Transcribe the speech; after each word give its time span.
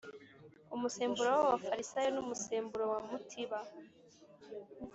umusemburo 0.75 1.29
w 1.33 1.39
Abafarisayo 1.47 2.09
n 2.13 2.19
umusemburo 2.23 2.85
wa 2.91 2.99
mutiba 3.07 3.59